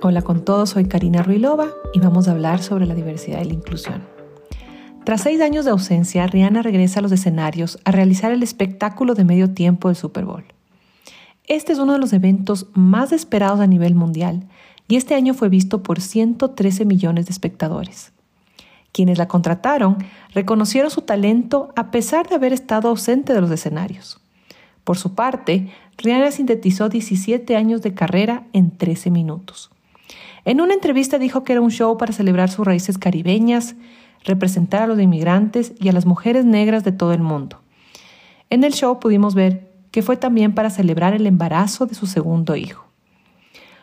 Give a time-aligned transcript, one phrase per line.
[0.00, 3.54] Hola con todos, soy Karina Ruilova y vamos a hablar sobre la diversidad y la
[3.54, 4.04] inclusión.
[5.04, 9.24] Tras seis años de ausencia, Rihanna regresa a los escenarios a realizar el espectáculo de
[9.24, 10.44] medio tiempo del Super Bowl.
[11.48, 14.46] Este es uno de los eventos más esperados a nivel mundial
[14.86, 18.12] y este año fue visto por 113 millones de espectadores.
[18.92, 19.98] Quienes la contrataron
[20.32, 24.20] reconocieron su talento a pesar de haber estado ausente de los escenarios.
[24.84, 29.72] Por su parte, Rihanna sintetizó 17 años de carrera en 13 minutos.
[30.48, 33.76] En una entrevista dijo que era un show para celebrar sus raíces caribeñas,
[34.24, 37.60] representar a los inmigrantes y a las mujeres negras de todo el mundo.
[38.48, 42.56] En el show pudimos ver que fue también para celebrar el embarazo de su segundo
[42.56, 42.86] hijo.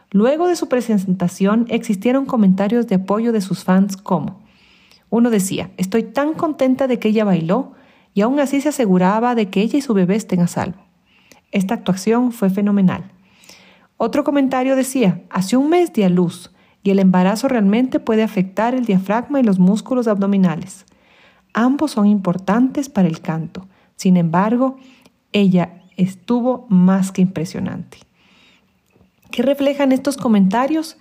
[0.10, 4.42] Luego de su presentación existieron comentarios de apoyo de sus fans como,
[5.12, 7.74] uno decía, estoy tan contenta de que ella bailó
[8.16, 10.84] y aún así se aseguraba de que ella y su bebé estén a salvo.
[11.52, 13.12] Esta actuación fue fenomenal.
[13.98, 16.52] Otro comentario decía, hace un mes di a luz,
[16.86, 20.86] y el embarazo realmente puede afectar el diafragma y los músculos abdominales.
[21.52, 23.68] Ambos son importantes para el canto.
[23.96, 24.78] Sin embargo,
[25.32, 27.98] ella estuvo más que impresionante.
[29.32, 30.98] ¿Qué reflejan estos comentarios?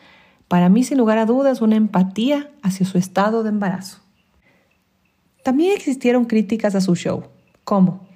[0.49, 3.99] Para mí, sin lugar a dudas, una empatía hacia su estado de embarazo.
[5.43, 7.25] También existieron críticas a su show,
[7.63, 8.09] ¿Cómo?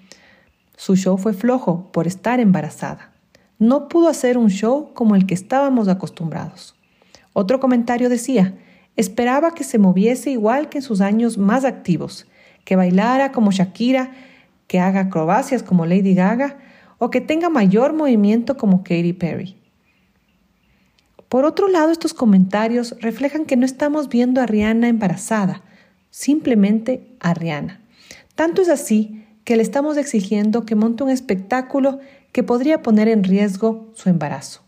[0.74, 3.12] su show fue flojo por estar embarazada.
[3.58, 6.77] No pudo hacer un show como el que estábamos acostumbrados.
[7.40, 8.58] Otro comentario decía,
[8.96, 12.26] esperaba que se moviese igual que en sus años más activos,
[12.64, 14.10] que bailara como Shakira,
[14.66, 16.58] que haga acrobacias como Lady Gaga
[16.98, 19.56] o que tenga mayor movimiento como Katy Perry.
[21.28, 25.62] Por otro lado, estos comentarios reflejan que no estamos viendo a Rihanna embarazada,
[26.10, 27.80] simplemente a Rihanna.
[28.34, 32.00] Tanto es así que le estamos exigiendo que monte un espectáculo
[32.32, 34.67] que podría poner en riesgo su embarazo.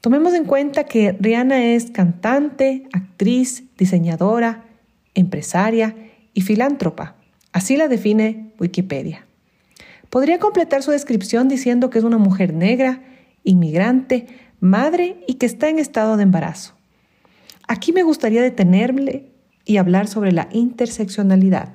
[0.00, 4.64] Tomemos en cuenta que Rihanna es cantante, actriz, diseñadora,
[5.14, 5.94] empresaria
[6.32, 7.16] y filántropa.
[7.52, 9.26] Así la define Wikipedia.
[10.08, 13.02] Podría completar su descripción diciendo que es una mujer negra,
[13.44, 14.26] inmigrante,
[14.58, 16.74] madre y que está en estado de embarazo.
[17.68, 19.26] Aquí me gustaría detenerme
[19.66, 21.74] y hablar sobre la interseccionalidad.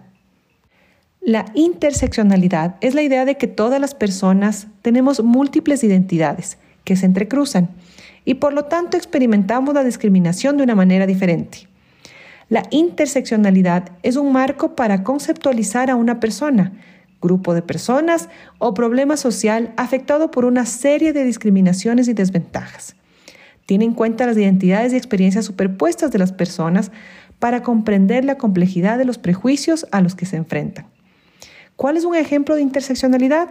[1.21, 7.05] La interseccionalidad es la idea de que todas las personas tenemos múltiples identidades que se
[7.05, 7.69] entrecruzan
[8.23, 11.67] y por lo tanto experimentamos la discriminación de una manera diferente.
[12.47, 16.73] La interseccionalidad es un marco para conceptualizar a una persona,
[17.21, 18.29] grupo de personas
[18.59, 22.95] o problema social afectado por una serie de discriminaciones y desventajas.
[23.65, 26.91] Tiene en cuenta las identidades y experiencias superpuestas de las personas
[27.39, 30.85] para comprender la complejidad de los prejuicios a los que se enfrentan.
[31.75, 33.49] ¿Cuál es un ejemplo de interseccionalidad?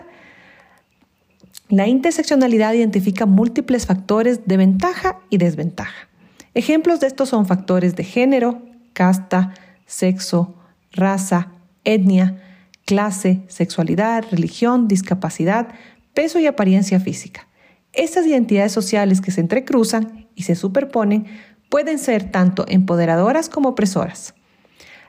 [1.75, 6.09] La interseccionalidad identifica múltiples factores de ventaja y desventaja.
[6.55, 8.63] Ejemplos de estos son factores de género,
[8.93, 10.55] casta, sexo,
[10.93, 11.49] raza,
[11.83, 12.41] etnia,
[12.85, 15.67] clase, sexualidad, religión, discapacidad,
[16.15, 17.49] peso y apariencia física.
[17.93, 21.27] Estas identidades sociales que se entrecruzan y se superponen
[21.71, 24.35] pueden ser tanto empoderadoras como opresoras.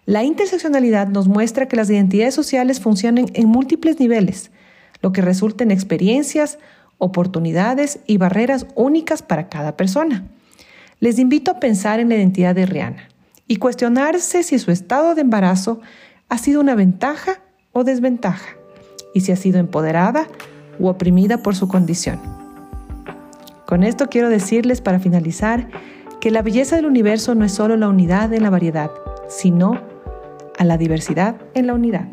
[0.08, 4.50] La interseccionalidad nos muestra que las identidades sociales funcionan en múltiples niveles,
[5.06, 6.58] lo que resulta en experiencias,
[6.98, 10.26] oportunidades y barreras únicas para cada persona.
[11.00, 13.08] Les invito a pensar en la identidad de Rihanna
[13.48, 15.80] y cuestionarse si su estado de embarazo
[16.28, 18.58] ha sido una ventaja o desventaja
[19.14, 20.28] y si ha sido empoderada
[20.80, 22.20] u oprimida por su condición.
[23.68, 25.70] Con esto quiero decirles para finalizar
[26.20, 28.90] que la belleza del universo no es solo la unidad en la variedad,
[29.30, 29.80] sino
[30.58, 32.08] a la diversidad en la unidad.